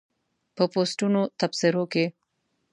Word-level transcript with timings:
په 0.55 0.63
پوسټونو 0.73 1.21
تبصرو 1.39 1.83
کې 1.93 2.05